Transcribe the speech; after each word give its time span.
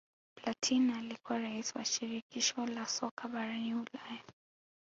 platin 0.35 0.91
alikuwa 0.91 1.39
rais 1.39 1.75
wa 1.75 1.85
shirikisho 1.85 2.65
la 2.65 2.85
soka 2.85 3.27
barani 3.27 3.73
Ulaya 3.75 4.23